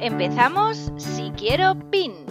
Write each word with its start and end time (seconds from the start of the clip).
Empezamos 0.00 0.92
si 0.98 1.32
quiero 1.32 1.74
PIN. 1.90 2.26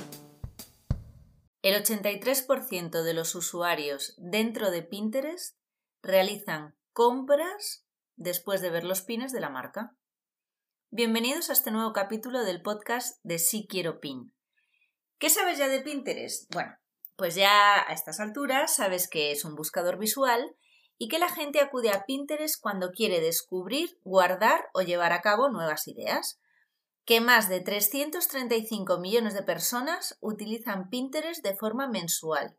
El 1.64 1.84
83% 1.84 3.02
de 3.02 3.14
los 3.16 3.34
usuarios 3.34 4.14
dentro 4.18 4.70
de 4.70 4.84
Pinterest 4.84 5.58
realizan 6.04 6.76
compras 6.94 7.88
después 8.16 8.62
de 8.62 8.70
ver 8.70 8.84
los 8.84 9.02
pines 9.02 9.32
de 9.32 9.40
la 9.40 9.50
marca. 9.50 9.96
Bienvenidos 10.91 11.50
a 11.50 11.54
este 11.54 11.72
nuevo 11.72 11.91
capítulo 11.91 12.44
del 12.44 12.62
podcast 12.62 13.18
de 13.24 13.40
Si 13.40 13.66
Quiero 13.68 14.00
Pin. 14.00 14.32
¿Qué 15.18 15.32
sabes 15.32 15.58
ya 15.58 15.68
de 15.68 15.82
Pinterest? 15.82 16.54
Bueno, 16.54 16.77
pues 17.16 17.34
ya 17.34 17.82
a 17.82 17.94
estas 17.94 18.20
alturas 18.20 18.76
sabes 18.76 19.10
que 19.10 19.32
es 19.32 19.44
un 19.44 19.55
buscador 19.55 19.98
visual 19.98 20.55
y 21.00 21.07
que 21.07 21.18
la 21.18 21.29
gente 21.29 21.62
acude 21.62 21.90
a 21.90 22.05
Pinterest 22.05 22.62
cuando 22.62 22.91
quiere 22.91 23.22
descubrir, 23.22 24.00
guardar 24.04 24.70
o 24.76 24.84
llevar 24.84 25.13
a 25.13 25.22
cabo 25.22 25.50
nuevas 25.50 25.88
ideas. 25.88 26.40
Que 27.05 27.21
más 27.21 27.49
de 27.49 27.61
335 27.61 28.99
millones 28.99 29.34
de 29.34 29.43
personas 29.43 30.17
utilizan 30.21 30.89
Pinterest 30.89 31.43
de 31.43 31.55
forma 31.55 31.87
mensual 31.87 32.57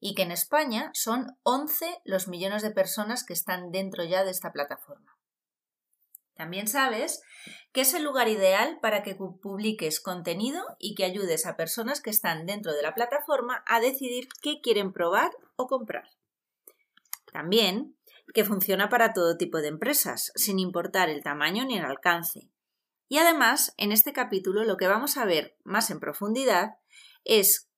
y 0.00 0.14
que 0.14 0.22
en 0.22 0.30
España 0.30 0.90
son 0.94 1.36
11 1.42 2.00
los 2.04 2.28
millones 2.28 2.62
de 2.62 2.70
personas 2.70 3.24
que 3.24 3.32
están 3.32 3.72
dentro 3.72 4.04
ya 4.04 4.24
de 4.24 4.30
esta 4.30 4.52
plataforma. 4.52 5.18
También 6.38 6.68
sabes 6.68 7.22
que 7.72 7.80
es 7.80 7.94
el 7.94 8.04
lugar 8.04 8.28
ideal 8.28 8.78
para 8.80 9.02
que 9.02 9.16
publiques 9.16 9.98
contenido 9.98 10.64
y 10.78 10.94
que 10.94 11.04
ayudes 11.04 11.46
a 11.46 11.56
personas 11.56 12.00
que 12.00 12.10
están 12.10 12.46
dentro 12.46 12.72
de 12.72 12.82
la 12.82 12.94
plataforma 12.94 13.64
a 13.66 13.80
decidir 13.80 14.28
qué 14.40 14.60
quieren 14.62 14.92
probar 14.92 15.32
o 15.56 15.66
comprar. 15.66 16.08
También 17.32 17.96
que 18.34 18.44
funciona 18.44 18.88
para 18.88 19.12
todo 19.12 19.36
tipo 19.36 19.58
de 19.58 19.68
empresas, 19.68 20.30
sin 20.36 20.60
importar 20.60 21.08
el 21.08 21.24
tamaño 21.24 21.64
ni 21.64 21.78
el 21.78 21.84
alcance. 21.84 22.48
Y 23.08 23.18
además, 23.18 23.74
en 23.76 23.92
este 23.92 24.12
capítulo 24.12 24.64
lo 24.64 24.76
que 24.76 24.86
vamos 24.86 25.16
a 25.16 25.24
ver 25.24 25.56
más 25.64 25.90
en 25.90 26.00
profundidad 26.00 26.76
es 27.24 27.68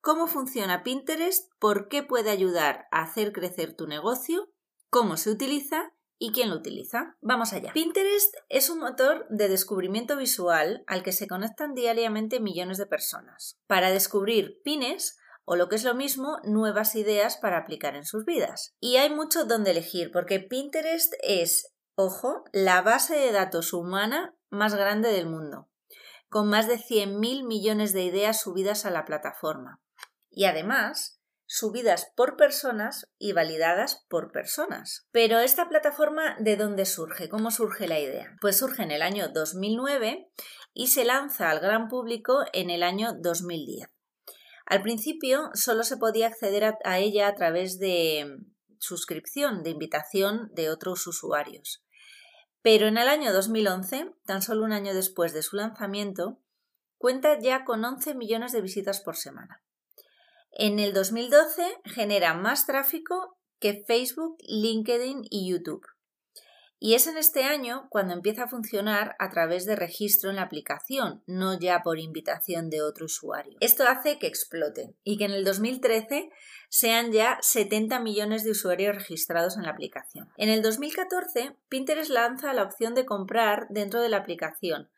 cómo 0.00 0.26
funciona 0.26 0.82
Pinterest, 0.82 1.50
por 1.58 1.88
qué 1.88 2.02
puede 2.02 2.30
ayudar 2.30 2.86
a 2.90 3.02
hacer 3.02 3.32
crecer 3.32 3.74
tu 3.74 3.86
negocio, 3.86 4.52
cómo 4.90 5.16
se 5.16 5.30
utiliza 5.30 5.92
¿Y 6.22 6.32
quién 6.32 6.50
lo 6.50 6.56
utiliza? 6.56 7.16
Vamos 7.22 7.54
allá. 7.54 7.72
Pinterest 7.72 8.34
es 8.50 8.68
un 8.68 8.78
motor 8.78 9.26
de 9.30 9.48
descubrimiento 9.48 10.18
visual 10.18 10.84
al 10.86 11.02
que 11.02 11.12
se 11.12 11.26
conectan 11.26 11.72
diariamente 11.72 12.40
millones 12.40 12.76
de 12.76 12.84
personas 12.84 13.58
para 13.66 13.90
descubrir 13.90 14.60
pines 14.62 15.18
o 15.46 15.56
lo 15.56 15.70
que 15.70 15.76
es 15.76 15.84
lo 15.84 15.94
mismo, 15.94 16.38
nuevas 16.44 16.94
ideas 16.94 17.38
para 17.38 17.56
aplicar 17.56 17.96
en 17.96 18.04
sus 18.04 18.26
vidas. 18.26 18.76
Y 18.80 18.96
hay 18.96 19.08
mucho 19.08 19.46
donde 19.46 19.70
elegir 19.70 20.12
porque 20.12 20.40
Pinterest 20.40 21.14
es, 21.22 21.72
ojo, 22.00 22.44
la 22.52 22.82
base 22.82 23.14
de 23.14 23.32
datos 23.32 23.72
humana 23.72 24.34
más 24.48 24.74
grande 24.74 25.10
del 25.10 25.26
mundo, 25.26 25.68
con 26.28 26.48
más 26.48 26.66
de 26.68 26.78
100.000 26.78 27.46
millones 27.46 27.92
de 27.92 28.02
ideas 28.02 28.40
subidas 28.40 28.86
a 28.86 28.90
la 28.90 29.04
plataforma. 29.04 29.80
Y 30.30 30.44
además, 30.44 31.20
subidas 31.46 32.12
por 32.14 32.36
personas 32.36 33.10
y 33.18 33.32
validadas 33.32 34.06
por 34.08 34.30
personas. 34.30 35.08
Pero 35.10 35.40
esta 35.40 35.68
plataforma, 35.68 36.36
¿de 36.38 36.56
dónde 36.56 36.86
surge? 36.86 37.28
¿Cómo 37.28 37.50
surge 37.50 37.88
la 37.88 37.98
idea? 37.98 38.36
Pues 38.40 38.58
surge 38.58 38.84
en 38.84 38.92
el 38.92 39.02
año 39.02 39.28
2009 39.34 40.30
y 40.72 40.86
se 40.86 41.04
lanza 41.04 41.50
al 41.50 41.58
gran 41.58 41.88
público 41.88 42.44
en 42.52 42.70
el 42.70 42.84
año 42.84 43.14
2010. 43.20 43.88
Al 44.66 44.82
principio 44.82 45.50
solo 45.54 45.82
se 45.82 45.96
podía 45.96 46.28
acceder 46.28 46.76
a, 46.84 46.98
ella 47.00 47.26
a 47.26 47.34
través 47.34 47.80
de 47.80 48.38
suscripción, 48.78 49.64
de 49.64 49.70
invitación 49.70 50.50
de 50.54 50.70
otros 50.70 51.04
usuarios. 51.08 51.82
Pero 52.62 52.88
en 52.88 52.98
el 52.98 53.08
año 53.08 53.32
2011, 53.32 54.12
tan 54.26 54.42
solo 54.42 54.64
un 54.64 54.72
año 54.72 54.94
después 54.94 55.32
de 55.32 55.42
su 55.42 55.56
lanzamiento, 55.56 56.38
cuenta 56.98 57.38
ya 57.38 57.64
con 57.64 57.84
11 57.84 58.14
millones 58.14 58.52
de 58.52 58.60
visitas 58.60 59.00
por 59.00 59.16
semana. 59.16 59.62
En 60.52 60.78
el 60.78 60.92
2012 60.92 61.62
genera 61.84 62.34
más 62.34 62.66
tráfico 62.66 63.38
que 63.60 63.84
Facebook, 63.86 64.36
LinkedIn 64.46 65.22
y 65.30 65.50
YouTube. 65.50 65.86
Y 66.82 66.94
es 66.94 67.06
en 67.06 67.18
este 67.18 67.44
año 67.44 67.88
cuando 67.90 68.14
empieza 68.14 68.44
a 68.44 68.48
funcionar 68.48 69.14
a 69.18 69.28
través 69.28 69.66
de 69.66 69.76
registro 69.76 70.30
en 70.30 70.36
la 70.36 70.42
aplicación, 70.42 71.22
no 71.26 71.58
ya 71.58 71.82
por 71.82 71.98
invitación 71.98 72.70
de 72.70 72.80
otro 72.80 73.04
usuario. 73.04 73.58
Esto 73.60 73.86
hace 73.86 74.18
que 74.18 74.26
explote 74.26 74.94
y 75.04 75.18
que 75.18 75.26
en 75.26 75.32
el 75.32 75.44
2013 75.44 76.30
sean 76.70 77.10
ya 77.12 77.38
70 77.42 78.00
millones 78.00 78.44
de 78.44 78.52
usuarios 78.52 78.94
registrados 78.94 79.56
en 79.56 79.64
la 79.64 79.70
aplicación. 79.70 80.30
En 80.36 80.48
el 80.48 80.62
2014, 80.62 81.56
Pinterest 81.68 82.10
lanza 82.10 82.54
la 82.54 82.62
opción 82.62 82.94
de 82.94 83.04
comprar 83.04 83.66
dentro 83.68 84.00
de 84.00 84.08
la 84.08 84.18
aplicación 84.18 84.88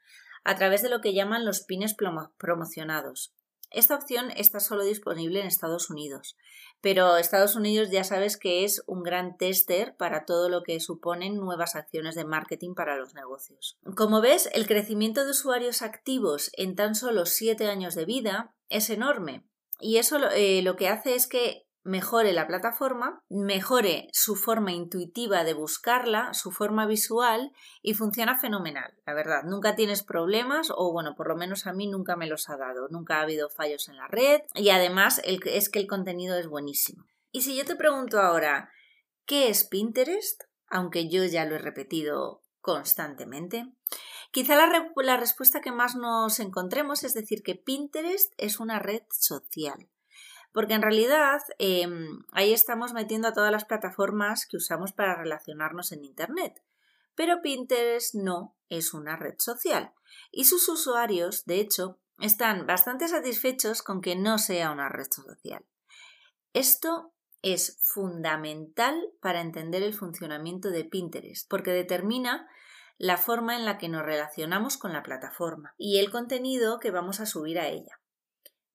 a 0.44 0.54
través 0.54 0.82
de 0.82 0.90
lo 0.90 1.00
que 1.00 1.14
llaman 1.14 1.44
los 1.44 1.62
pines 1.62 1.96
promocionados. 2.36 3.32
Esta 3.70 3.94
opción 3.94 4.30
está 4.36 4.60
solo 4.60 4.84
disponible 4.84 5.40
en 5.40 5.46
Estados 5.46 5.88
Unidos, 5.88 6.36
pero 6.82 7.16
Estados 7.16 7.56
Unidos 7.56 7.88
ya 7.90 8.04
sabes 8.04 8.36
que 8.36 8.64
es 8.64 8.82
un 8.86 9.02
gran 9.02 9.38
tester 9.38 9.96
para 9.96 10.26
todo 10.26 10.50
lo 10.50 10.62
que 10.62 10.78
suponen 10.78 11.36
nuevas 11.36 11.74
acciones 11.74 12.14
de 12.14 12.26
marketing 12.26 12.74
para 12.74 12.98
los 12.98 13.14
negocios. 13.14 13.78
Como 13.96 14.20
ves, 14.20 14.50
el 14.52 14.66
crecimiento 14.66 15.24
de 15.24 15.30
usuarios 15.30 15.80
activos 15.80 16.50
en 16.58 16.76
tan 16.76 16.94
solo 16.94 17.24
7 17.24 17.66
años 17.68 17.94
de 17.94 18.04
vida 18.04 18.52
es 18.68 18.90
enorme. 18.90 19.42
Y 19.82 19.98
eso 19.98 20.18
eh, 20.30 20.62
lo 20.62 20.76
que 20.76 20.88
hace 20.88 21.14
es 21.14 21.26
que 21.26 21.66
mejore 21.84 22.32
la 22.32 22.46
plataforma, 22.46 23.24
mejore 23.28 24.08
su 24.12 24.36
forma 24.36 24.72
intuitiva 24.72 25.42
de 25.42 25.54
buscarla, 25.54 26.32
su 26.32 26.52
forma 26.52 26.86
visual 26.86 27.50
y 27.82 27.94
funciona 27.94 28.38
fenomenal, 28.38 28.94
la 29.04 29.14
verdad. 29.14 29.42
Nunca 29.44 29.74
tienes 29.74 30.04
problemas 30.04 30.68
o 30.74 30.92
bueno, 30.92 31.14
por 31.16 31.28
lo 31.28 31.36
menos 31.36 31.66
a 31.66 31.72
mí 31.72 31.88
nunca 31.88 32.14
me 32.14 32.28
los 32.28 32.48
ha 32.48 32.56
dado, 32.56 32.88
nunca 32.88 33.16
ha 33.16 33.22
habido 33.22 33.50
fallos 33.50 33.88
en 33.88 33.96
la 33.96 34.06
red 34.06 34.42
y 34.54 34.70
además 34.70 35.20
es 35.24 35.68
que 35.68 35.80
el 35.80 35.88
contenido 35.88 36.38
es 36.38 36.46
buenísimo. 36.46 37.04
Y 37.32 37.42
si 37.42 37.56
yo 37.56 37.64
te 37.64 37.76
pregunto 37.76 38.20
ahora, 38.20 38.70
¿qué 39.26 39.48
es 39.48 39.64
Pinterest? 39.64 40.44
Aunque 40.68 41.08
yo 41.08 41.24
ya 41.24 41.44
lo 41.44 41.56
he 41.56 41.58
repetido 41.58 42.42
constantemente. 42.60 43.66
Quizá 44.32 44.56
la, 44.56 45.16
respuesta 45.18 45.60
que 45.60 45.72
más 45.72 45.94
nos 45.94 46.40
encontremos 46.40 47.04
es 47.04 47.14
decir 47.14 47.42
que 47.42 47.54
Pinterest 47.54 48.32
es 48.38 48.58
una 48.60 48.78
red 48.78 49.02
social 49.10 49.88
porque 50.52 50.74
en 50.74 50.82
realidad 50.82 51.40
em, 51.58 52.24
ahí 52.32 52.52
estamos 52.52 52.92
metiendo 52.92 53.28
a 53.28 53.32
todas 53.32 53.50
las 53.50 53.64
plataformas 53.64 54.46
que 54.46 54.58
usamos 54.58 54.92
para 54.92 55.16
relacionarnos 55.16 55.92
en 55.92 56.04
Internet. 56.04 56.62
Pero 57.14 57.40
Pinterest 57.42 58.14
no 58.14 58.54
es 58.68 58.94
una 58.94 59.16
red 59.16 59.34
social 59.38 59.92
y 60.30 60.44
sus 60.44 60.68
usuarios, 60.68 61.44
de 61.44 61.60
hecho, 61.60 61.98
están 62.18 62.66
bastante 62.66 63.08
satisfechos 63.08 63.82
con 63.82 64.00
que 64.00 64.16
no 64.16 64.38
sea 64.38 64.70
una 64.70 64.88
red 64.88 65.10
social. 65.10 65.64
Esto 66.52 67.12
es 67.40 67.78
fundamental 67.82 69.02
para 69.20 69.40
entender 69.40 69.82
el 69.82 69.94
funcionamiento 69.94 70.70
de 70.70 70.84
Pinterest, 70.84 71.48
porque 71.48 71.72
determina 71.72 72.48
la 73.02 73.16
forma 73.16 73.56
en 73.56 73.64
la 73.64 73.78
que 73.78 73.88
nos 73.88 74.04
relacionamos 74.04 74.76
con 74.76 74.92
la 74.92 75.02
plataforma 75.02 75.74
y 75.76 75.98
el 75.98 76.12
contenido 76.12 76.78
que 76.78 76.92
vamos 76.92 77.18
a 77.18 77.26
subir 77.26 77.58
a 77.58 77.66
ella. 77.66 78.00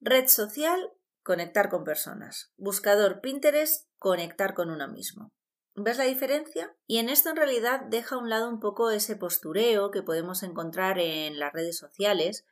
Red 0.01 0.27
social 0.27 0.91
conectar 1.23 1.69
con 1.69 1.85
personas. 1.85 2.51
Buscador 2.57 3.21
Pinterest, 3.21 3.87
conectar 3.97 4.53
con 4.53 4.69
uno 4.69 4.89
mismo. 4.89 5.31
¿Ves 5.75 5.97
la 5.97 6.03
diferencia? 6.03 6.75
Y 6.87 6.97
en 6.97 7.07
esto 7.07 7.29
en 7.29 7.37
realidad 7.37 7.79
deja 7.89 8.15
a 8.15 8.17
un 8.17 8.29
lado 8.29 8.49
un 8.49 8.59
poco 8.59 8.91
ese 8.91 9.15
postureo 9.15 9.91
que 9.91 10.03
podemos 10.03 10.43
encontrar 10.43 10.99
en 10.99 11.39
las 11.39 11.53
redes 11.53 11.77
sociales 11.77 12.45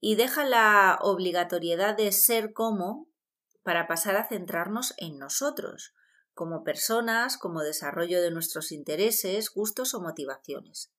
y 0.00 0.16
deja 0.16 0.44
la 0.44 0.98
obligatoriedad 1.00 1.96
de 1.96 2.10
ser 2.10 2.52
como 2.52 3.06
para 3.62 3.86
pasar 3.86 4.16
a 4.16 4.26
centrarnos 4.26 4.94
en 4.96 5.16
nosotros, 5.20 5.94
como 6.34 6.64
personas, 6.64 7.38
como 7.38 7.62
desarrollo 7.62 8.20
de 8.20 8.32
nuestros 8.32 8.72
intereses, 8.72 9.50
gustos 9.54 9.94
o 9.94 10.00
motivaciones. 10.00 10.90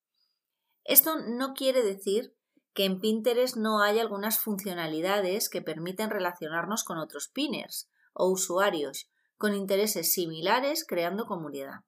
Esto 0.92 1.16
no 1.26 1.54
quiere 1.54 1.84
decir 1.84 2.36
que 2.74 2.84
en 2.84 3.00
Pinterest 3.00 3.56
no 3.56 3.82
hay 3.82 4.00
algunas 4.00 4.40
funcionalidades 4.40 5.48
que 5.48 5.62
permiten 5.62 6.10
relacionarnos 6.10 6.84
con 6.84 6.98
otros 6.98 7.30
pinners 7.30 7.90
o 8.12 8.30
usuarios 8.30 9.10
con 9.38 9.56
intereses 9.56 10.12
similares 10.12 10.84
creando 10.86 11.28
comunidad. 11.28 11.86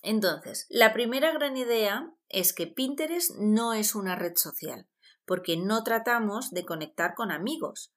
Entonces, 0.00 0.68
la 0.70 0.92
primera 0.92 1.32
gran 1.32 1.56
idea 1.56 2.14
es 2.28 2.52
que 2.52 2.68
Pinterest 2.68 3.32
no 3.40 3.72
es 3.72 3.96
una 3.96 4.14
red 4.14 4.36
social, 4.36 4.86
porque 5.24 5.56
no 5.56 5.82
tratamos 5.82 6.52
de 6.52 6.64
conectar 6.64 7.14
con 7.16 7.32
amigos. 7.32 7.92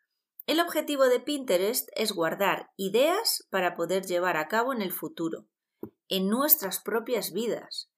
El 0.48 0.62
objetivo 0.62 1.04
de 1.04 1.20
Pinterest 1.20 1.90
es 1.96 2.12
guardar 2.12 2.72
ideas 2.76 3.46
para 3.52 3.76
poder 3.76 4.08
llevar 4.08 4.38
a 4.38 4.48
cabo 4.48 4.74
en 4.74 4.82
el 4.82 4.92
futuro, 4.92 5.46
en 6.10 6.28
nuestras 6.28 6.80
propias 6.80 7.34
vidas. 7.34 7.92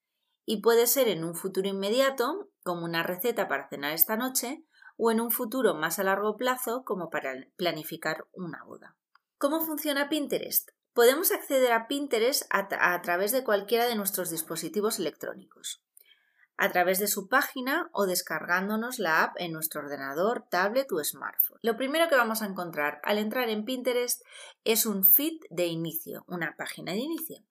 Y 0.50 0.62
puede 0.62 0.86
ser 0.86 1.08
en 1.08 1.24
un 1.24 1.34
futuro 1.34 1.68
inmediato, 1.68 2.48
como 2.62 2.86
una 2.86 3.02
receta 3.02 3.48
para 3.48 3.68
cenar 3.68 3.92
esta 3.92 4.16
noche, 4.16 4.64
o 4.96 5.10
en 5.10 5.20
un 5.20 5.30
futuro 5.30 5.74
más 5.74 5.98
a 5.98 6.04
largo 6.04 6.38
plazo, 6.38 6.84
como 6.86 7.10
para 7.10 7.34
planificar 7.56 8.26
una 8.32 8.64
boda. 8.64 8.96
¿Cómo 9.36 9.60
funciona 9.60 10.08
Pinterest? 10.08 10.70
Podemos 10.94 11.32
acceder 11.32 11.70
a 11.72 11.86
Pinterest 11.86 12.44
a, 12.48 13.02
través 13.02 13.30
de 13.32 13.44
cualquiera 13.44 13.84
de 13.84 13.94
nuestros 13.94 14.30
dispositivos 14.30 14.98
electrónicos, 14.98 15.84
a 16.56 16.70
través 16.70 16.98
de 16.98 17.08
su 17.08 17.28
página 17.28 17.90
o 17.92 18.06
descargándonos 18.06 18.98
la 18.98 19.24
app 19.24 19.36
en 19.38 19.52
nuestro 19.52 19.82
ordenador, 19.82 20.46
tablet 20.50 20.90
o 20.92 21.04
smartphone. 21.04 21.58
Lo 21.60 21.76
primero 21.76 22.08
que 22.08 22.16
vamos 22.16 22.40
a 22.40 22.46
encontrar 22.46 23.02
al 23.04 23.18
entrar 23.18 23.50
en 23.50 23.66
Pinterest 23.66 24.22
es 24.64 24.86
un 24.86 25.04
feed 25.04 25.40
de 25.50 25.66
inicio, 25.66 26.24
una 26.26 26.56
página 26.56 26.92
de 26.92 27.00
inicio. 27.00 27.44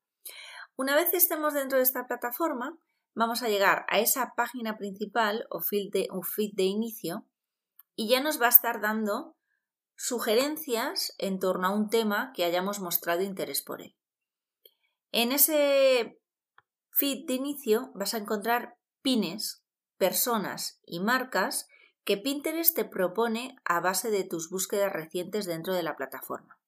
Una 0.75 0.95
vez 0.95 1.13
estemos 1.13 1.53
dentro 1.53 1.77
de 1.77 1.83
esta 1.83 2.05
plataforma, 2.05 2.77
vamos 3.17 3.41
a 3.41 3.49
llegar 3.49 3.83
a 3.89 3.99
esa 3.99 4.35
página 4.35 4.77
principal 4.77 5.47
o 5.49 5.59
feed 5.59 5.91
de, 5.91 6.07
feed 6.23 6.51
de 6.53 6.63
inicio 6.63 7.25
y 7.95 8.07
ya 8.09 8.21
nos 8.21 8.39
va 8.39 8.45
a 8.45 8.49
estar 8.49 8.79
dando 8.79 9.35
sugerencias 9.95 11.15
en 11.17 11.39
torno 11.39 11.67
a 11.67 11.71
un 11.71 11.89
tema 11.89 12.31
que 12.35 12.43
hayamos 12.43 12.79
mostrado 12.79 13.23
interés 13.23 13.63
por 13.63 13.81
él. 13.81 13.95
En 15.11 15.31
ese 15.31 16.21
feed 16.91 17.25
de 17.25 17.33
inicio 17.33 17.91
vas 17.95 18.13
a 18.13 18.19
encontrar 18.19 18.77
pines, 19.01 19.63
personas 19.97 20.79
y 20.85 20.99
marcas 20.99 21.67
que 22.03 22.17
Pinterest 22.17 22.75
te 22.75 22.85
propone 22.85 23.55
a 23.65 23.79
base 23.79 24.11
de 24.11 24.25
tus 24.25 24.51
búsquedas 24.51 24.93
recientes 24.93 25.47
dentro 25.47 25.73
de 25.73 25.81
la 25.81 25.95
plataforma 25.95 26.59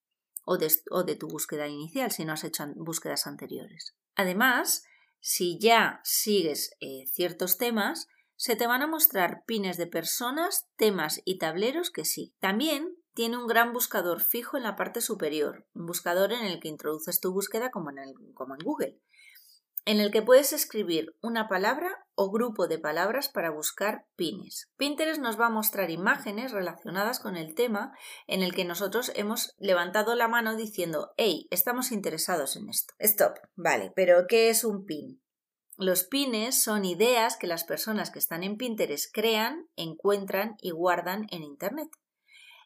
o 0.44 0.56
de, 0.56 1.16
tu 1.16 1.28
búsqueda 1.28 1.68
inicial 1.68 2.10
si 2.10 2.24
no 2.24 2.32
has 2.32 2.42
hecho 2.42 2.64
búsquedas 2.74 3.28
anteriores. 3.28 3.94
Además, 4.16 4.84
si 5.20 5.58
ya 5.58 6.00
sigues 6.04 6.76
eh, 6.80 7.04
ciertos 7.12 7.58
temas, 7.58 8.08
se 8.36 8.56
te 8.56 8.66
van 8.66 8.82
a 8.82 8.86
mostrar 8.86 9.44
pines 9.46 9.76
de 9.76 9.86
personas, 9.86 10.68
temas 10.76 11.20
y 11.24 11.38
tableros 11.38 11.90
que 11.90 12.04
sí. 12.04 12.34
También 12.40 12.96
tiene 13.14 13.36
un 13.36 13.46
gran 13.46 13.72
buscador 13.72 14.20
fijo 14.22 14.56
en 14.56 14.62
la 14.62 14.76
parte 14.76 15.00
superior, 15.00 15.66
un 15.74 15.86
buscador 15.86 16.32
en 16.32 16.44
el 16.44 16.58
que 16.58 16.68
introduces 16.68 17.20
tu 17.20 17.32
búsqueda 17.32 17.70
como 17.70 17.90
en, 17.90 17.96
como 18.34 18.54
en 18.54 18.64
Google 18.64 19.00
en 19.84 20.00
el 20.00 20.10
que 20.10 20.22
puedes 20.22 20.52
escribir 20.52 21.16
una 21.20 21.48
palabra 21.48 22.06
o 22.22 22.30
grupo 22.30 22.68
de 22.68 22.78
palabras 22.78 23.30
para 23.30 23.50
buscar 23.50 24.04
pines. 24.14 24.68
Pinterest 24.76 25.22
nos 25.22 25.40
va 25.40 25.46
a 25.46 25.56
mostrar 25.58 25.90
imágenes 25.90 26.52
relacionadas 26.52 27.18
con 27.18 27.34
el 27.34 27.54
tema 27.54 27.96
en 28.26 28.42
el 28.42 28.54
que 28.54 28.66
nosotros 28.66 29.10
hemos 29.14 29.54
levantado 29.58 30.14
la 30.14 30.28
mano 30.28 30.54
diciendo, 30.54 31.14
hey, 31.16 31.46
estamos 31.50 31.92
interesados 31.92 32.56
en 32.56 32.68
esto. 32.68 32.92
Stop, 32.98 33.38
vale, 33.56 33.90
pero 33.96 34.26
¿qué 34.28 34.50
es 34.50 34.64
un 34.64 34.84
pin? 34.84 35.22
Los 35.78 36.04
pines 36.04 36.62
son 36.62 36.84
ideas 36.84 37.38
que 37.38 37.46
las 37.46 37.64
personas 37.64 38.10
que 38.10 38.18
están 38.18 38.42
en 38.42 38.58
Pinterest 38.58 39.06
crean, 39.14 39.66
encuentran 39.76 40.56
y 40.60 40.72
guardan 40.72 41.26
en 41.30 41.42
Internet. 41.42 41.88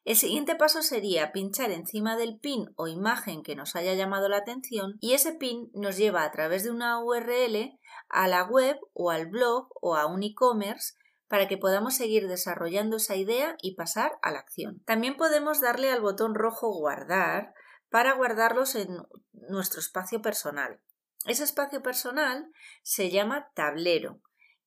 El 0.04 0.16
siguiente 0.16 0.54
paso 0.54 0.82
sería 0.82 1.32
pinchar 1.32 1.70
encima 1.70 2.16
del 2.16 2.38
pin 2.38 2.66
o 2.76 2.88
imagen 2.88 3.42
que 3.42 3.56
nos 3.56 3.74
haya 3.74 3.94
llamado 3.94 4.28
la 4.28 4.36
atención 4.38 4.96
y 5.00 5.14
ese 5.14 5.32
pin 5.32 5.70
nos 5.72 5.96
lleva 5.96 6.24
a 6.24 6.30
través 6.30 6.64
de 6.64 6.70
una 6.70 7.02
URL 7.02 7.78
a 8.14 8.28
la 8.28 8.44
web 8.44 8.78
o 8.92 9.10
al 9.10 9.26
blog 9.26 9.68
o 9.80 9.96
a 9.96 10.06
un 10.06 10.22
e-commerce 10.22 10.94
para 11.28 11.48
que 11.48 11.58
podamos 11.58 11.94
seguir 11.94 12.28
desarrollando 12.28 12.96
esa 12.96 13.16
idea 13.16 13.56
y 13.60 13.74
pasar 13.74 14.12
a 14.22 14.30
la 14.30 14.38
acción. 14.38 14.82
También 14.86 15.16
podemos 15.16 15.60
darle 15.60 15.90
al 15.90 16.00
botón 16.00 16.34
rojo 16.34 16.72
guardar 16.72 17.52
para 17.90 18.14
guardarlos 18.14 18.74
en 18.74 18.96
nuestro 19.32 19.80
espacio 19.80 20.22
personal. 20.22 20.80
Ese 21.26 21.44
espacio 21.44 21.82
personal 21.82 22.50
se 22.82 23.10
llama 23.10 23.50
tablero 23.54 24.20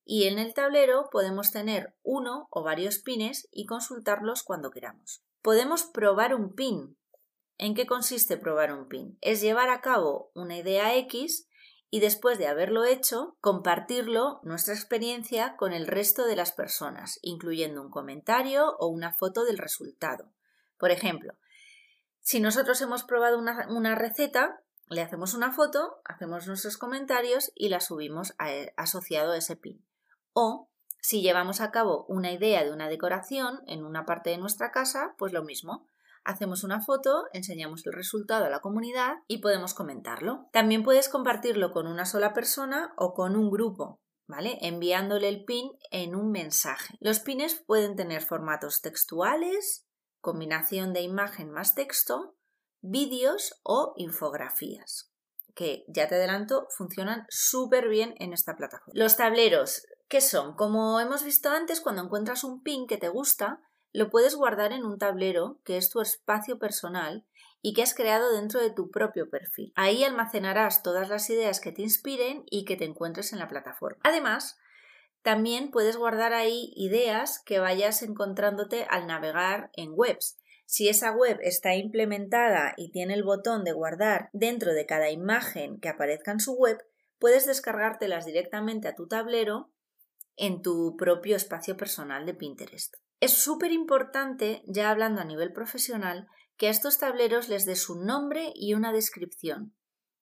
y 0.04 0.26
en 0.26 0.38
el 0.38 0.54
tablero 0.54 1.08
podemos 1.10 1.50
tener 1.50 1.94
uno 2.02 2.48
o 2.50 2.62
varios 2.62 2.98
pines 2.98 3.48
y 3.50 3.66
consultarlos 3.66 4.42
cuando 4.42 4.70
queramos 4.70 5.22
podemos 5.42 5.84
probar 5.84 6.34
un 6.34 6.54
pin. 6.54 6.98
¿En 7.56 7.74
qué 7.74 7.86
consiste 7.86 8.36
probar 8.36 8.72
un 8.72 8.88
pin? 8.88 9.18
Es 9.20 9.40
llevar 9.40 9.68
a 9.70 9.80
cabo 9.80 10.30
una 10.34 10.56
idea 10.56 10.94
X 10.96 11.47
y 11.90 12.00
después 12.00 12.38
de 12.38 12.46
haberlo 12.46 12.84
hecho, 12.84 13.36
compartirlo, 13.40 14.40
nuestra 14.42 14.74
experiencia, 14.74 15.56
con 15.56 15.72
el 15.72 15.86
resto 15.86 16.26
de 16.26 16.36
las 16.36 16.52
personas, 16.52 17.18
incluyendo 17.22 17.80
un 17.80 17.90
comentario 17.90 18.76
o 18.78 18.88
una 18.88 19.12
foto 19.12 19.44
del 19.44 19.58
resultado. 19.58 20.30
Por 20.78 20.90
ejemplo, 20.90 21.34
si 22.20 22.40
nosotros 22.40 22.80
hemos 22.82 23.04
probado 23.04 23.38
una, 23.38 23.94
receta, 23.94 24.60
le 24.88 25.00
hacemos 25.00 25.32
una 25.32 25.50
foto, 25.50 26.02
hacemos 26.04 26.46
nuestros 26.46 26.76
comentarios 26.76 27.52
y 27.54 27.70
la 27.70 27.80
subimos 27.80 28.34
asociado 28.76 29.32
a 29.32 29.38
ese 29.38 29.56
pin. 29.56 29.82
O 30.34 30.68
si 31.00 31.22
llevamos 31.22 31.62
a 31.62 31.70
cabo 31.70 32.04
una 32.06 32.30
idea 32.32 32.64
de 32.64 32.72
una 32.72 32.90
decoración 32.90 33.62
en 33.66 33.82
una 33.82 34.04
parte 34.04 34.28
de 34.28 34.36
nuestra 34.36 34.72
casa, 34.72 35.14
pues 35.16 35.32
lo 35.32 35.42
mismo. 35.42 35.87
Hacemos 36.28 36.62
una 36.62 36.82
foto, 36.82 37.24
enseñamos 37.32 37.86
el 37.86 37.94
resultado 37.94 38.44
a 38.44 38.50
la 38.50 38.60
comunidad 38.60 39.14
y 39.28 39.38
podemos 39.38 39.72
comentarlo. 39.72 40.50
También 40.52 40.82
puedes 40.82 41.08
compartirlo 41.08 41.72
con 41.72 41.86
una 41.86 42.04
sola 42.04 42.34
persona 42.34 42.92
o 42.98 43.14
con 43.14 43.34
un 43.34 43.50
grupo, 43.50 44.02
¿vale? 44.26 44.58
Enviándole 44.60 45.30
el 45.30 45.46
pin 45.46 45.70
en 45.90 46.14
un 46.14 46.30
mensaje. 46.30 46.98
Los 47.00 47.20
pines 47.20 47.54
pueden 47.54 47.96
tener 47.96 48.20
formatos 48.20 48.82
textuales, 48.82 49.86
combinación 50.20 50.92
de 50.92 51.00
imagen 51.00 51.50
más 51.50 51.74
texto, 51.74 52.36
vídeos 52.82 53.58
o 53.62 53.94
infografías 53.96 55.10
que 55.54 55.84
ya 55.88 56.06
te 56.06 56.14
adelanto 56.14 56.68
funcionan 56.76 57.24
súper 57.30 57.88
bien 57.88 58.14
en 58.18 58.34
esta 58.34 58.54
plataforma. 58.54 58.92
Los 58.94 59.16
tableros 59.16 59.82
¿Qué 60.08 60.22
son? 60.22 60.54
Como 60.54 61.00
hemos 61.00 61.22
visto 61.22 61.50
antes, 61.50 61.82
cuando 61.82 62.02
encuentras 62.02 62.42
un 62.42 62.62
pin 62.62 62.86
que 62.86 62.96
te 62.96 63.08
gusta, 63.08 63.60
lo 63.92 64.10
puedes 64.10 64.34
guardar 64.34 64.72
en 64.72 64.84
un 64.84 64.98
tablero 64.98 65.58
que 65.64 65.76
es 65.76 65.90
tu 65.90 66.00
espacio 66.00 66.58
personal 66.58 67.24
y 67.62 67.74
que 67.74 67.82
has 67.82 67.94
creado 67.94 68.32
dentro 68.32 68.60
de 68.60 68.70
tu 68.70 68.90
propio 68.90 69.30
perfil. 69.30 69.72
Ahí 69.74 70.04
almacenarás 70.04 70.82
todas 70.82 71.08
las 71.08 71.28
ideas 71.30 71.60
que 71.60 71.72
te 71.72 71.82
inspiren 71.82 72.44
y 72.50 72.64
que 72.64 72.76
te 72.76 72.84
encuentres 72.84 73.32
en 73.32 73.38
la 73.38 73.48
plataforma. 73.48 73.98
Además, 74.04 74.58
también 75.22 75.70
puedes 75.70 75.96
guardar 75.96 76.32
ahí 76.32 76.72
ideas 76.76 77.42
que 77.44 77.58
vayas 77.58 78.02
encontrándote 78.02 78.86
al 78.88 79.06
navegar 79.06 79.70
en 79.74 79.90
webs. 79.92 80.38
Si 80.64 80.88
esa 80.88 81.12
web 81.12 81.38
está 81.42 81.74
implementada 81.74 82.74
y 82.76 82.92
tiene 82.92 83.14
el 83.14 83.24
botón 83.24 83.64
de 83.64 83.72
guardar 83.72 84.28
dentro 84.32 84.74
de 84.74 84.86
cada 84.86 85.10
imagen 85.10 85.80
que 85.80 85.88
aparezca 85.88 86.30
en 86.30 86.40
su 86.40 86.54
web, 86.54 86.78
puedes 87.18 87.46
descargártelas 87.46 88.26
directamente 88.26 88.86
a 88.86 88.94
tu 88.94 89.08
tablero 89.08 89.70
en 90.36 90.62
tu 90.62 90.96
propio 90.96 91.36
espacio 91.36 91.76
personal 91.76 92.26
de 92.26 92.34
Pinterest. 92.34 92.94
Es 93.20 93.32
súper 93.32 93.72
importante, 93.72 94.62
ya 94.66 94.90
hablando 94.90 95.20
a 95.20 95.24
nivel 95.24 95.52
profesional, 95.52 96.28
que 96.56 96.68
a 96.68 96.70
estos 96.70 96.98
tableros 96.98 97.48
les 97.48 97.66
des 97.66 97.88
un 97.88 98.04
nombre 98.04 98.52
y 98.54 98.74
una 98.74 98.92
descripción, 98.92 99.74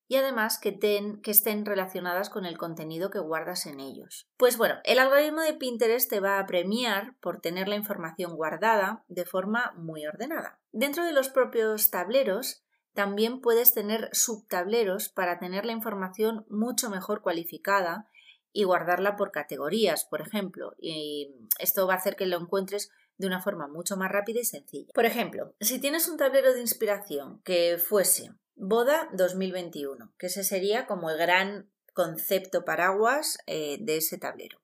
y 0.09 0.17
además 0.17 0.59
que, 0.59 0.79
que, 0.79 1.31
estén 1.31 1.67
relacionadas 1.67 2.31
con 2.31 2.47
el 2.47 2.59
contenido 2.59 3.11
que 3.11 3.19
guardas 3.19 3.67
en 3.67 3.81
ellos. 3.81 4.29
Pues 4.37 4.57
bueno, 4.57 4.77
el 4.85 4.99
algoritmo 4.99 5.41
de 5.41 5.55
Pinterest 5.55 6.09
te 6.09 6.21
va 6.21 6.39
a 6.39 6.47
premiar 6.47 7.17
por 7.21 7.41
tener 7.41 7.69
la 7.69 7.77
información 7.77 8.37
guardada 8.37 9.05
de 9.09 9.25
forma 9.25 9.73
muy 9.77 10.07
ordenada. 10.07 10.61
Dentro 10.73 11.05
de 11.05 11.13
los 11.13 11.29
propios 11.29 11.91
tableros 11.91 12.63
también 12.95 13.41
puedes 13.41 13.75
tener 13.75 14.09
subtableros 14.13 15.11
para 15.11 15.39
tener 15.39 15.67
la 15.67 15.73
información 15.73 16.47
mucho 16.49 16.89
mejor 16.89 17.21
cualificada 17.21 18.09
y 18.57 18.65
guardarla 18.65 19.17
por 19.17 19.33
categorías, 19.33 20.07
por 20.07 20.23
ejemplo. 20.23 20.75
Y 20.79 21.31
esto 21.59 21.87
va 21.87 21.93
a 21.93 21.99
hacer 21.99 22.17
que 22.17 22.25
lo 22.25 22.39
encuentres 22.39 22.91
de 23.19 23.27
una 23.27 23.43
forma 23.43 23.69
mucho 23.69 23.99
más 23.99 24.11
rápida 24.11 24.41
y 24.41 24.45
sencilla. 24.45 24.93
Por 24.95 25.05
ejemplo, 25.05 25.55
si 25.61 25.79
tienes 25.79 26.09
un 26.09 26.17
tablero 26.17 26.55
de 26.55 26.61
inspiración 26.61 27.43
que 27.45 27.77
fuese 27.77 28.31
Boda 28.55 29.11
2021, 29.13 30.15
que 30.19 30.29
ese 30.29 30.43
sería 30.43 30.87
como 30.87 31.11
el 31.11 31.19
gran 31.19 31.71
concepto 31.93 32.65
paraguas 32.65 33.37
eh, 33.47 33.77
de 33.81 33.99
ese 33.99 34.17
tablero. 34.17 34.59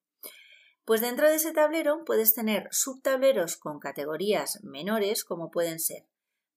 Pues 0.86 1.02
dentro 1.02 1.28
de 1.28 1.36
ese 1.36 1.52
tablero 1.52 2.04
puedes 2.06 2.34
tener 2.34 2.68
subtableros 2.70 3.58
con 3.58 3.78
categorías 3.78 4.64
menores 4.64 5.22
como 5.22 5.50
pueden 5.50 5.80
ser 5.80 6.06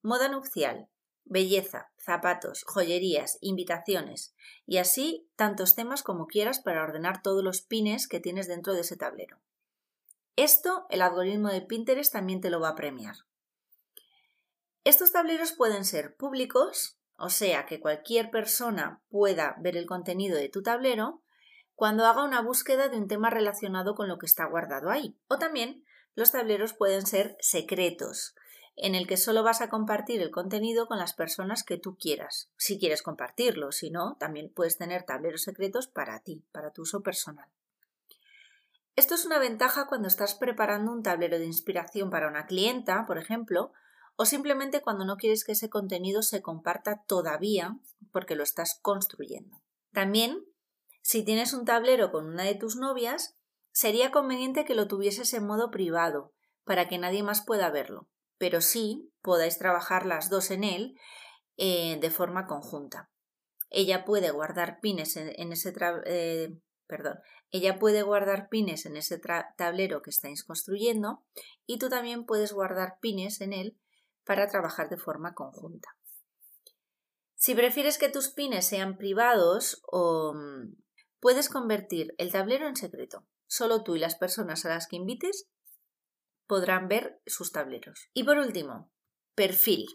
moda 0.02 0.30
nupcial, 0.30 0.88
belleza, 1.26 1.92
zapatos, 2.06 2.64
joyerías, 2.66 3.38
invitaciones 3.42 4.36
y 4.66 4.78
así 4.78 5.28
tantos 5.36 5.76
temas 5.76 6.04
como 6.04 6.28
quieras 6.28 6.60
para 6.60 6.84
ordenar 6.84 7.22
todos 7.22 7.44
los 7.44 7.62
pines 7.62 8.08
que 8.08 8.20
tienes 8.20 8.48
dentro 8.48 8.74
de 8.74 8.82
ese 8.82 8.96
tablero. 8.96 9.42
Esto 10.36 10.86
el 10.90 11.02
algoritmo 11.02 11.50
de 11.50 11.62
Pinterest 11.62 12.14
también 12.14 12.42
te 12.42 12.50
lo 12.50 12.60
va 12.60 12.70
a 12.70 12.76
premiar. 12.76 13.16
Estos 14.84 15.12
tableros 15.12 15.52
pueden 15.52 15.84
ser 15.84 16.16
públicos 16.16 17.00
o 17.18 17.30
sea 17.30 17.66
que 17.66 17.80
cualquier 17.80 18.30
persona 18.30 19.02
pueda 19.10 19.56
ver 19.60 19.78
el 19.78 19.86
contenido 19.86 20.38
de 20.38 20.50
tu 20.50 20.62
tablero 20.62 21.22
cuando 21.74 22.06
haga 22.06 22.24
una 22.24 22.42
búsqueda 22.42 22.90
de 22.90 22.98
un 22.98 23.08
tema 23.08 23.30
relacionado 23.30 23.96
con 23.96 24.08
lo 24.08 24.18
que 24.18 24.26
está 24.26 24.46
guardado 24.46 24.90
ahí. 24.90 25.18
O 25.28 25.38
también 25.38 25.86
los 26.14 26.32
tableros 26.32 26.74
pueden 26.74 27.06
ser 27.06 27.36
secretos, 27.40 28.36
en 28.78 28.94
el 28.94 29.08
que 29.08 29.18
solo 29.18 29.44
vas 29.44 29.62
a 29.62 29.70
compartir 29.70 30.22
el 30.22 30.32
contenido 30.32 30.88
con 30.88 30.98
las 30.98 31.14
personas 31.14 31.64
que 31.64 31.78
tú 31.78 31.98
quieras, 31.98 32.50
si 32.58 32.78
quieres 32.78 33.02
compartirlo, 33.02 33.72
si 33.72 33.90
no, 33.90 34.18
también 34.20 34.52
puedes 34.54 34.78
tener 34.78 35.04
tableros 35.04 35.44
secretos 35.44 35.88
para 35.88 36.20
ti, 36.20 36.44
para 36.52 36.72
tu 36.72 36.82
uso 36.82 37.02
personal. 37.02 37.48
Esto 38.98 39.16
es 39.16 39.26
una 39.26 39.40
ventaja 39.40 39.88
cuando 39.88 40.08
estás 40.08 40.36
preparando 40.36 40.92
un 40.92 41.04
tablero 41.04 41.40
de 41.40 41.46
inspiración 41.46 42.10
para 42.10 42.28
una 42.28 42.46
clienta, 42.46 43.06
por 43.06 43.18
ejemplo, 43.18 43.72
o 44.18 44.26
simplemente 44.26 44.82
cuando 44.82 45.06
no 45.06 45.18
quieres 45.18 45.44
que 45.44 45.54
ese 45.54 45.70
contenido 45.70 46.22
se 46.22 46.42
comparta 46.42 47.04
todavía 47.06 47.78
porque 48.12 48.36
lo 48.36 48.44
estás 48.44 48.80
construyendo. 48.82 49.62
También, 49.92 50.46
si 51.02 51.24
tienes 51.24 51.54
un 51.54 51.66
tablero 51.66 52.12
con 52.12 52.26
una 52.26 52.44
de 52.44 52.56
tus 52.56 52.78
novias, 52.78 53.36
sería 53.72 54.12
conveniente 54.12 54.64
que 54.64 54.76
lo 54.76 54.88
tuvieses 54.88 55.34
en 55.34 55.46
modo 55.46 55.72
privado 55.72 56.34
para 56.64 56.88
que 56.88 56.98
nadie 56.98 57.24
más 57.24 57.42
pueda 57.46 57.70
verlo 57.70 58.08
pero 58.38 58.62
sí 58.62 59.12
podáis 59.22 59.58
trabajar 59.58 60.06
las 60.06 60.30
dos 60.30 60.52
en 60.52 60.64
él 60.64 61.00
eh, 61.58 61.98
de 62.00 62.12
forma 62.12 62.48
conjunta. 62.48 63.10
Ella 63.70 64.06
puede 64.06 64.32
guardar 64.32 64.80
pines 64.80 65.18
en, 65.18 65.52
ese 65.52 65.74
eh, 66.06 66.58
perdón, 66.88 67.20
ella 67.52 67.80
puede 67.80 68.04
guardar 68.04 68.50
pines 68.50 68.86
en 68.86 68.98
ese 68.98 69.20
tablero 69.58 70.02
que 70.02 70.10
estáis 70.10 70.44
construyendo 70.44 71.24
y 71.66 71.80
tú 71.80 71.90
también 71.90 72.26
puedes 72.26 72.54
guardar 72.54 73.00
pines 73.02 73.42
en 73.42 73.54
él 73.54 73.78
para 74.24 74.48
trabajar 74.48 74.90
de 74.90 74.98
forma 74.98 75.34
conjunta. 75.34 75.90
Si 77.36 77.54
prefieres 77.54 77.98
que 77.98 78.10
tus 78.10 78.30
pines 78.30 78.66
sean 78.66 78.98
privados 78.98 79.82
o 79.92 80.34
mm, 80.34 80.76
puedes 81.20 81.50
convertir 81.50 82.14
el 82.18 82.32
tablero 82.32 82.68
en 82.68 82.76
secreto. 82.76 83.26
Solo 83.48 83.84
tú 83.84 83.96
y 83.96 84.00
las 84.00 84.16
personas 84.16 84.66
a 84.66 84.70
las 84.70 84.88
que 84.88 84.96
invites 84.96 85.48
podrán 86.48 86.88
ver 86.88 87.20
sus 87.26 87.52
tableros. 87.52 88.10
Y 88.14 88.24
por 88.24 88.38
último, 88.38 88.90
perfil. 89.36 89.86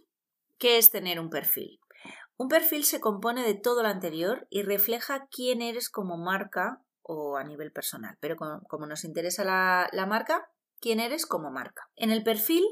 ¿Qué 0.59 0.79
es 0.79 0.91
tener 0.91 1.19
un 1.21 1.31
perfil? 1.31 1.81
Un 2.37 2.49
perfil 2.49 2.85
se 2.85 3.01
compone 3.01 3.43
de 3.43 3.55
todo 3.55 3.83
lo 3.83 3.89
anterior 3.89 4.47
y 4.51 4.63
refleja 4.63 5.29
quién 5.31 5.63
eres 5.63 5.91
como 5.91 6.17
marca 6.17 6.83
o 7.03 7.37
a 7.37 7.45
nivel 7.45 7.73
personal. 7.73 8.17
Pero 8.21 8.37
como, 8.37 8.87
nos 8.87 9.05
interesa 9.05 9.45
la, 9.45 9.89
la 9.93 10.07
marca, 10.07 10.51
quién 10.81 11.01
eres 11.01 11.27
como 11.27 11.51
marca. 11.51 11.91
En 11.97 12.11
el 12.11 12.23
perfil 12.23 12.65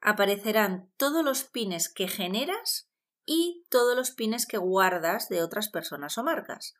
aparecerán 0.00 0.90
todos 0.96 1.24
los 1.24 1.44
pines 1.44 1.92
que 1.92 2.08
generas 2.08 2.88
y 3.26 3.64
todos 3.68 3.96
los 3.96 4.12
pines 4.12 4.46
que 4.46 4.58
guardas 4.58 5.28
de 5.28 5.42
otras 5.42 5.68
personas 5.68 6.16
o 6.18 6.22
marcas. 6.22 6.74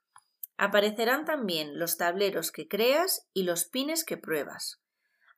Aparecerán 0.56 1.24
también 1.24 1.78
los 1.78 1.96
tableros 1.96 2.52
que 2.52 2.68
creas 2.68 3.26
y 3.32 3.44
los 3.44 3.64
pines 3.64 4.04
que 4.04 4.18
pruebas. 4.18 4.80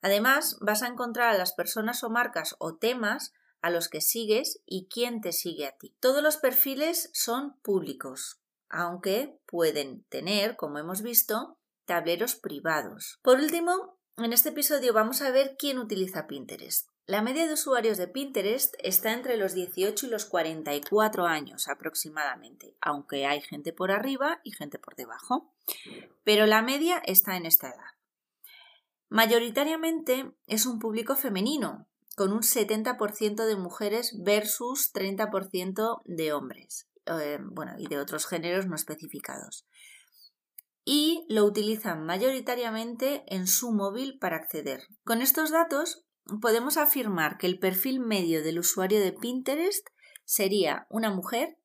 Además, 0.03 0.59
vas 0.61 0.83
a 0.83 0.89
encontrar 0.89 1.35
a 1.35 1.39
las 1.39 1.53
personas 1.55 2.05
o 2.05 2.11
marcas 2.11 2.57
o 2.59 2.77
temas 2.77 3.33
a 3.63 3.71
los 3.71 3.89
que 3.89 4.01
sigues 4.01 4.61
y 4.67 4.89
quién 4.91 5.21
te 5.21 5.33
sigue 5.33 5.67
a 5.67 5.79
ti. 5.79 5.97
Todos 6.01 6.23
los 6.23 6.37
perfiles 6.37 7.09
son 7.15 7.57
públicos, 7.63 8.41
aunque 8.69 9.39
pueden 9.47 10.03
tener, 10.05 10.57
como 10.57 10.79
hemos 10.79 11.03
visto, 11.03 11.57
tableros 11.87 12.35
privados. 12.35 13.21
Por 13.23 13.39
último, 13.39 13.97
en 14.19 14.33
este 14.33 14.51
episodio 14.51 14.93
vamos 14.93 15.23
a 15.23 15.31
ver 15.31 15.57
quién 15.59 15.79
utiliza 15.79 16.27
Pinterest. 16.27 16.89
La 17.07 17.23
media 17.23 17.47
de 17.47 17.55
usuarios 17.55 17.99
de 17.99 18.07
Pinterest 18.09 18.75
está 18.79 19.13
entre 19.13 19.37
los 19.37 19.55
18 19.55 20.07
y 20.07 20.11
los 20.11 20.25
44 20.25 21.27
años 21.27 21.69
aproximadamente, 21.69 22.77
aunque 22.81 23.27
hay 23.27 23.41
gente 23.41 23.73
por 23.73 23.91
arriba 23.91 24.41
y 24.45 24.53
gente 24.53 24.79
por 24.79 24.95
debajo, 24.95 25.53
pero 26.23 26.47
la 26.47 26.63
media 26.63 27.03
está 27.05 27.37
en 27.37 27.47
esta 27.47 27.69
edad. 27.69 28.02
Mayoritariamente 29.13 30.33
es 30.47 30.65
un 30.65 30.79
público 30.79 31.17
femenino, 31.17 31.87
con 32.17 32.33
un 32.33 32.41
70% 32.41 33.45
de 33.45 33.57
mujeres 33.57 34.17
versus 34.25 34.91
30% 34.95 36.01
de 36.07 36.33
hombres, 36.33 36.89
eh, 37.05 37.39
bueno, 37.43 37.75
y 37.77 37.89
de 37.89 37.99
otros 37.99 38.25
géneros 38.25 38.67
no 38.67 38.75
especificados. 38.75 39.67
Y 40.87 41.27
lo 41.29 41.45
utilizan 41.45 42.07
mayoritariamente 42.07 43.25
en 43.27 43.47
su 43.49 43.73
móvil 43.73 44.17
para 44.19 44.37
acceder. 44.37 44.81
Con 45.05 45.21
estos 45.21 45.51
datos 45.51 46.07
podemos 46.41 46.79
afirmar 46.79 47.37
que 47.37 47.49
el 47.49 47.59
perfil 47.59 48.01
medio 48.01 48.43
del 48.43 48.61
usuario 48.61 48.99
de 48.99 49.13
Pinterest 49.13 49.87
sería 50.25 50.87
una 50.89 51.11
mujer 51.11 51.59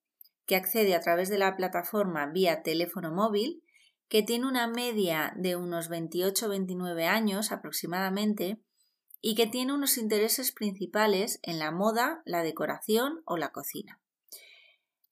que 0.47 0.57
accede 0.57 0.95
a 0.95 0.99
través 0.99 1.29
de 1.29 1.37
la 1.37 1.55
plataforma 1.55 2.25
vía 2.25 2.61
teléfono 2.61 3.13
móvil 3.13 3.63
que 4.09 4.23
tiene 4.23 4.47
una 4.47 4.67
media 4.67 5.33
de 5.35 5.55
unos 5.55 5.89
28-29 5.89 7.07
años 7.07 7.51
aproximadamente 7.51 8.61
y 9.21 9.35
que 9.35 9.47
tiene 9.47 9.73
unos 9.73 9.97
intereses 9.97 10.51
principales 10.51 11.39
en 11.43 11.59
la 11.59 11.71
moda, 11.71 12.21
la 12.25 12.43
decoración 12.43 13.21
o 13.25 13.37
la 13.37 13.51
cocina. 13.51 13.99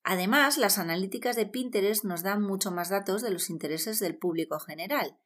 Además, 0.04 0.58
las 0.58 0.78
analíticas 0.78 1.36
de 1.36 1.48
Pinterest 1.48 2.06
nos 2.06 2.22
dan 2.22 2.42
mucho 2.42 2.72
más 2.72 2.90
datos 2.90 3.24
de 3.24 3.32
los 3.32 3.50
intereses 3.50 4.00
del 4.00 4.18
público 4.18 4.60
general. 4.60 5.18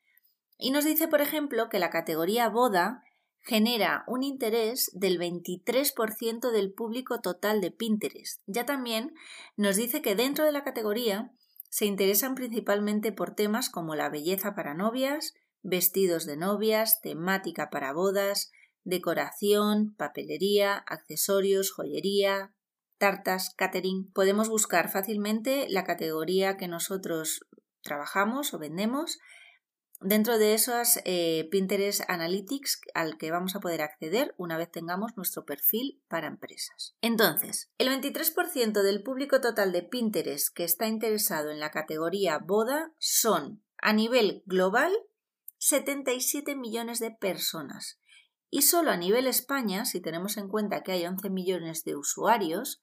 Y 0.58 0.72
nos 0.72 0.86
dice, 0.86 1.08
por 1.08 1.22
ejemplo, 1.22 1.68
que 1.70 1.80
la 1.80 1.90
categoría 1.90 2.48
boda 2.50 3.04
genera 3.42 4.04
un 4.08 4.24
interés 4.24 4.90
del 4.94 5.20
23% 5.20 6.52
del 6.52 6.74
público 6.74 7.20
total 7.20 7.62
de 7.62 7.72
Pinterest. 7.72 8.42
Ya 8.46 8.66
también 8.66 9.14
nos 9.58 9.76
dice 9.76 10.02
que 10.02 10.16
dentro 10.16 10.46
de 10.46 10.52
la 10.52 10.64
categoría 10.64 11.32
se 11.70 11.86
interesan 11.86 12.36
principalmente 12.36 13.12
por 13.12 13.36
temas 13.36 13.70
como 13.70 13.96
la 13.96 14.10
belleza 14.10 14.56
para 14.56 14.74
novias, 14.74 15.34
vestidos 15.62 16.26
de 16.26 16.38
novias, 16.38 17.00
temática 17.02 17.70
para 17.70 17.94
bodas, 17.94 18.52
decoración, 18.84 19.94
papelería, 19.96 20.78
accesorios, 20.78 21.72
joyería, 21.72 22.54
tartas, 22.98 23.54
catering. 23.56 24.12
Podemos 24.14 24.50
buscar 24.50 24.90
fácilmente 24.90 25.68
la 25.70 25.84
categoría 25.84 26.58
que 26.58 26.68
nosotros 26.68 27.46
trabajamos 27.82 28.54
o 28.54 28.60
vendemos 28.60 29.20
dentro 30.02 30.38
de 30.38 30.54
esos 30.54 31.00
eh, 31.06 31.48
Pinterest 31.52 32.02
Analytics 32.08 32.82
al 32.94 33.18
que 33.18 33.32
vamos 33.32 33.56
a 33.56 33.60
poder 33.60 33.82
acceder 33.82 34.34
una 34.38 34.58
vez 34.58 34.72
tengamos 34.72 35.18
nuestro 35.18 35.46
perfil 35.46 36.02
para 36.08 36.28
empresas. 36.28 36.96
Entonces, 37.02 37.72
el 37.78 37.90
23% 37.90 38.82
del 38.82 39.04
público 39.04 39.42
total 39.42 39.72
de 39.72 39.84
Pinterest 39.84 40.56
que 40.56 40.64
está 40.64 40.88
interesado 40.88 41.52
en 41.52 41.60
la 41.60 41.72
categoría 41.72 42.38
boda 42.40 42.94
son, 42.98 43.64
a 43.78 43.94
nivel 43.94 44.44
global, 44.46 44.92
77 45.58 46.56
millones 46.56 47.00
de 47.00 47.12
personas. 47.12 48.00
Y 48.50 48.64
solo 48.64 48.92
a 48.92 48.98
nivel 48.98 49.28
España, 49.28 49.86
si 49.86 50.02
tenemos 50.02 50.38
en 50.38 50.48
cuenta 50.48 50.82
que 50.82 50.94
hay 50.94 51.06
11 51.06 51.30
millones 51.30 51.84
de 51.84 51.96
usuarios, 51.96 52.82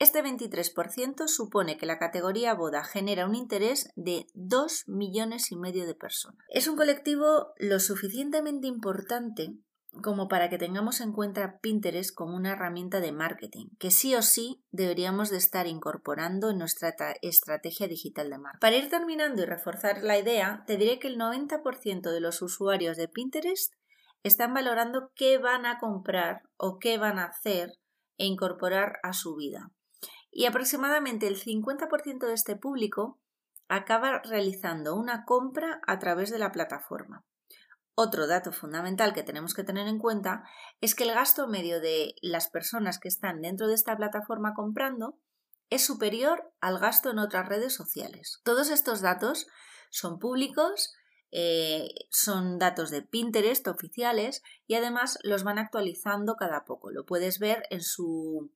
este 0.00 0.22
23% 0.22 1.28
supone 1.28 1.76
que 1.76 1.86
la 1.86 1.98
categoría 1.98 2.54
boda 2.54 2.82
genera 2.82 3.26
un 3.26 3.36
interés 3.36 3.90
de 3.94 4.26
2 4.34 4.88
millones 4.88 5.52
y 5.52 5.56
medio 5.56 5.86
de 5.86 5.94
personas. 5.94 6.44
Es 6.48 6.66
un 6.66 6.76
colectivo 6.76 7.52
lo 7.58 7.78
suficientemente 7.78 8.66
importante 8.66 9.54
como 10.02 10.26
para 10.26 10.50
que 10.50 10.58
tengamos 10.58 11.00
en 11.00 11.12
cuenta 11.12 11.60
Pinterest 11.60 12.12
como 12.12 12.34
una 12.34 12.52
herramienta 12.52 12.98
de 12.98 13.12
marketing, 13.12 13.68
que 13.78 13.92
sí 13.92 14.16
o 14.16 14.22
sí 14.22 14.64
deberíamos 14.72 15.30
de 15.30 15.36
estar 15.36 15.68
incorporando 15.68 16.50
en 16.50 16.58
nuestra 16.58 16.92
estrategia 17.22 17.86
digital 17.86 18.28
de 18.28 18.38
marketing. 18.38 18.60
Para 18.60 18.76
ir 18.76 18.90
terminando 18.90 19.42
y 19.42 19.46
reforzar 19.46 20.02
la 20.02 20.18
idea, 20.18 20.64
te 20.66 20.76
diré 20.76 20.98
que 20.98 21.06
el 21.06 21.16
90% 21.16 22.10
de 22.10 22.20
los 22.20 22.42
usuarios 22.42 22.96
de 22.96 23.06
Pinterest 23.06 23.72
están 24.24 24.52
valorando 24.54 25.12
qué 25.14 25.38
van 25.38 25.64
a 25.64 25.78
comprar 25.78 26.42
o 26.56 26.78
qué 26.80 26.98
van 26.98 27.20
a 27.20 27.26
hacer 27.26 27.70
e 28.18 28.26
incorporar 28.26 28.98
a 29.04 29.12
su 29.12 29.36
vida 29.36 29.70
y 30.34 30.46
aproximadamente 30.46 31.28
el 31.28 31.40
50% 31.40 32.26
de 32.26 32.34
este 32.34 32.56
público 32.56 33.20
acaba 33.68 34.18
realizando 34.18 34.96
una 34.96 35.24
compra 35.24 35.80
a 35.86 35.98
través 36.00 36.30
de 36.30 36.40
la 36.40 36.50
plataforma. 36.50 37.24
Otro 37.94 38.26
dato 38.26 38.50
fundamental 38.50 39.14
que 39.14 39.22
tenemos 39.22 39.54
que 39.54 39.62
tener 39.62 39.86
en 39.86 40.00
cuenta 40.00 40.42
es 40.80 40.96
que 40.96 41.04
el 41.04 41.14
gasto 41.14 41.46
medio 41.46 41.80
de 41.80 42.16
las 42.20 42.50
personas 42.50 42.98
que 42.98 43.06
están 43.06 43.40
dentro 43.40 43.68
de 43.68 43.74
esta 43.74 43.96
plataforma 43.96 44.54
comprando 44.54 45.16
es 45.70 45.86
superior 45.86 46.52
al 46.60 46.80
gasto 46.80 47.10
en 47.10 47.20
otras 47.20 47.48
redes 47.48 47.72
sociales. 47.72 48.40
Todos 48.42 48.70
estos 48.70 49.00
datos 49.00 49.46
son 49.90 50.18
públicos, 50.18 50.92
eh, 51.30 51.88
son 52.10 52.58
datos 52.58 52.90
de 52.90 53.02
Pinterest 53.02 53.68
oficiales 53.68 54.42
y 54.66 54.74
además 54.74 55.16
los 55.22 55.44
van 55.44 55.60
actualizando 55.60 56.34
cada 56.34 56.64
poco. 56.64 56.90
Lo 56.90 57.06
puedes 57.06 57.38
ver 57.38 57.62
en 57.70 57.82
su 57.82 58.50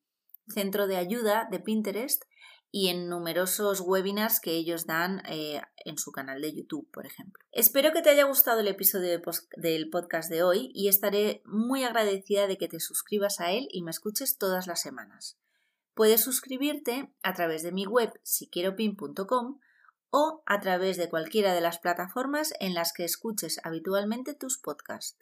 centro 0.53 0.87
de 0.87 0.97
ayuda 0.97 1.49
de 1.51 1.61
Pinterest 1.61 2.25
y 2.71 2.89
en 2.89 3.09
numerosos 3.09 3.81
webinars 3.81 4.41
que 4.41 4.53
ellos 4.53 4.87
dan 4.87 5.23
eh, 5.27 5.63
en 5.85 5.99
su 5.99 6.13
canal 6.13 6.43
de 6.43 6.55
YouTube, 6.55 6.91
por 6.93 7.07
ejemplo. 7.07 7.43
Espero 7.51 7.93
que 7.93 8.03
te 8.03 8.11
haya 8.11 8.25
gustado 8.25 8.61
el 8.61 8.69
episodio 8.69 9.21
del 9.57 9.91
podcast 9.91 10.31
de 10.31 10.43
hoy 10.43 10.71
y 10.75 10.89
estaré 10.89 11.43
muy 11.47 11.85
agradecida 11.85 12.47
de 12.47 12.59
que 12.59 12.69
te 12.69 12.81
suscribas 12.81 13.41
a 13.41 13.53
él 13.53 13.69
y 13.71 13.83
me 13.83 13.91
escuches 13.91 14.37
todas 14.37 14.67
las 14.67 14.83
semanas. 14.83 15.39
Puedes 15.95 16.23
suscribirte 16.23 17.13
a 17.23 17.33
través 17.33 17.63
de 17.63 17.73
mi 17.73 17.87
web 17.87 18.13
siquieropin.com 18.23 19.59
o 20.11 20.43
a 20.47 20.61
través 20.61 20.97
de 20.97 21.09
cualquiera 21.09 21.55
de 21.55 21.61
las 21.61 21.79
plataformas 21.79 22.53
en 22.61 22.75
las 22.75 22.93
que 22.93 23.05
escuches 23.05 23.61
habitualmente 23.65 24.35
tus 24.35 24.59
podcasts, 24.59 25.19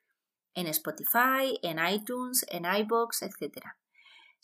en 0.55 0.67
Spotify, 0.67 1.59
en 1.63 1.79
iTunes, 1.87 2.45
en 2.49 2.65
iBox, 2.65 3.23
etc. 3.23 3.77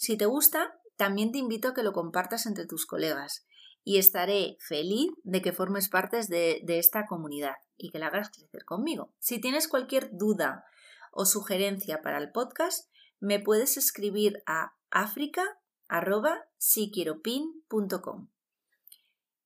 Si 0.03 0.17
te 0.17 0.27
gusta, 0.27 0.81
también 0.97 1.31
te 1.31 1.39
invito 1.39 1.69
a 1.69 1.75
que 1.75 1.85
lo 1.85 1.93
compartas 1.93 2.47
entre 2.47 2.67
tus 2.67 2.87
colegas 2.87 3.47
y 3.85 3.99
estaré 3.99 4.57
feliz 4.59 5.13
de 5.23 5.41
que 5.43 5.53
formes 5.53 5.89
parte 5.89 6.21
de, 6.27 6.61
esta 6.67 7.07
comunidad 7.07 7.55
y 7.77 7.93
que 7.93 8.01
la 8.01 8.09
hagas 8.09 8.31
crecer 8.31 8.65
conmigo. 8.65 9.15
Si 9.21 9.41
tienes 9.41 9.69
cualquier 9.69 10.11
duda 10.11 10.65
o 11.13 11.25
sugerencia 11.25 12.03
para 12.03 12.19
el 12.19 12.33
podcast, 12.33 12.91
me 13.21 13.39
puedes 13.39 13.77
escribir 13.77 14.43
a 14.45 14.73
africa 14.91 15.45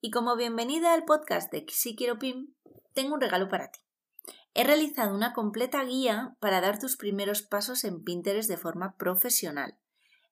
Y 0.01 0.11
como 0.11 0.37
bienvenida 0.37 0.95
al 0.95 1.05
podcast 1.05 1.53
de 1.53 1.67
Si 1.69 1.97
Quiero 1.97 2.19
Pin, 2.19 2.57
tengo 2.95 3.13
un 3.13 3.21
regalo 3.21 3.51
para 3.51 3.71
ti. 3.71 3.81
He 4.55 4.65
realizado 4.65 5.15
una 5.15 5.35
completa 5.35 5.85
guía 5.85 6.35
para 6.41 6.63
dar 6.63 6.79
tus 6.79 6.97
primeros 6.97 7.43
pasos 7.43 7.85
en 7.85 8.03
Pinterest 8.03 8.49
de 8.49 8.57
forma 8.57 8.97
profesional, 8.97 9.79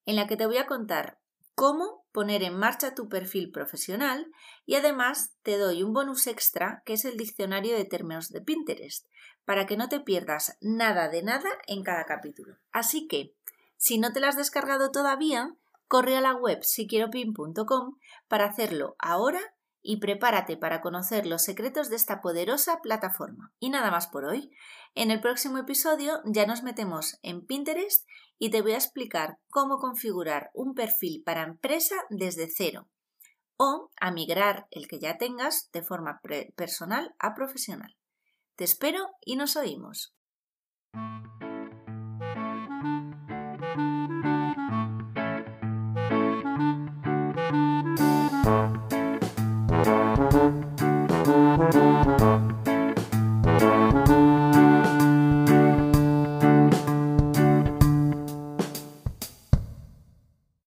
en 0.07 0.17
la 0.17 0.27
que 0.27 0.37
te 0.37 0.47
voy 0.47 0.59
a 0.59 0.67
contar 0.67 1.19
cómo 1.55 2.05
poner 2.13 2.43
en 2.43 2.57
marcha 2.57 2.95
tu 2.95 3.09
perfil 3.09 3.51
profesional 3.51 4.31
y 4.67 4.75
además 4.77 5.35
te 5.43 5.59
doy 5.59 5.83
un 5.83 5.93
bonus 5.93 6.27
extra 6.27 6.83
que 6.85 6.95
es 6.95 7.05
el 7.05 7.17
diccionario 7.17 7.77
de 7.77 7.85
términos 7.85 8.31
de 8.31 8.41
Pinterest, 8.41 9.07
para 9.45 9.67
que 9.67 9.77
no 9.77 9.89
te 9.89 10.01
pierdas 10.01 10.57
nada 10.61 11.09
de 11.09 11.23
nada 11.23 11.51
en 11.67 11.83
cada 11.83 12.05
capítulo. 12.05 12.57
Así 12.73 13.07
que, 13.09 13.35
si 13.77 13.99
no 13.99 14.13
te 14.13 14.21
lo 14.21 14.27
has 14.27 14.37
descargado 14.37 14.91
todavía, 14.91 15.55
corre 15.89 16.17
a 16.17 16.21
la 16.21 16.35
web 16.35 16.63
siquieropin.com 16.63 17.99
para 18.29 18.47
hacerlo 18.47 18.97
ahora 18.99 19.41
y 19.83 19.99
prepárate 19.99 20.57
para 20.57 20.81
conocer 20.81 21.27
los 21.27 21.43
secretos 21.43 21.91
de 21.91 21.97
esta 21.97 22.23
poderosa 22.23 22.81
plataforma. 22.81 23.53
Y 23.61 23.69
nada 23.69 23.91
más 23.91 24.07
por 24.07 24.25
hoy. 24.25 24.51
En 24.95 25.11
el 25.11 25.21
próximo 25.21 25.59
episodio 25.59 26.23
ya 26.25 26.47
nos 26.47 26.63
metemos 26.63 27.19
en 27.23 27.45
Pinterest 27.45 28.09
y 28.39 28.51
te 28.51 28.63
voy 28.63 28.73
a 28.73 28.77
explicar 28.77 29.39
cómo 29.51 29.79
configurar 29.79 30.51
un 30.55 30.75
perfil 30.75 31.23
para 31.25 31.45
empresa 31.45 31.97
desde 32.11 32.49
cero 32.49 32.89
o 33.57 33.91
a 34.01 34.11
migrar 34.11 34.67
el 34.71 34.89
que 34.89 34.99
ya 34.99 35.17
tengas 35.17 35.71
de 35.73 35.83
forma 35.83 36.21
personal 36.57 37.15
a 37.19 37.35
profesional. 37.35 37.97
Te 38.57 38.65
espero 38.65 39.07
y 39.25 39.37
nos 39.37 39.57
oímos. 39.57 40.15